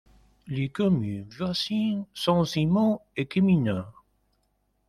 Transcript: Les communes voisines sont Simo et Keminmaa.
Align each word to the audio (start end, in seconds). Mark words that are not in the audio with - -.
Les 0.47 0.67
communes 0.69 1.29
voisines 1.29 2.05
sont 2.15 2.43
Simo 2.43 3.03
et 3.15 3.27
Keminmaa. 3.27 3.93